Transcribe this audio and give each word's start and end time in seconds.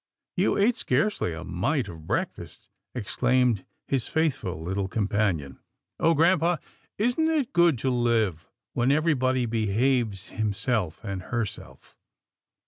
"You 0.35 0.57
ate 0.57 0.77
scarcely 0.77 1.31
a 1.31 1.43
mite 1.43 1.87
of 1.87 2.07
breakfast," 2.07 2.71
ex 2.95 3.15
claimed 3.15 3.63
his 3.87 4.07
faithful 4.07 4.59
little 4.59 4.87
companion," 4.87 5.59
Oh 5.99 6.15
grampa! 6.15 6.59
isn't 6.97 7.27
it 7.29 7.53
good 7.53 7.77
to 7.77 7.91
live 7.91 8.49
when 8.73 8.91
everybody 8.91 9.45
behaves 9.45 10.29
him 10.29 10.53
self 10.53 11.03
and 11.03 11.21
herself 11.21 11.99